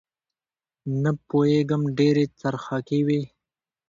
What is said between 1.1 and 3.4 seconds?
پوېېږم ډېرې څرخکې وې.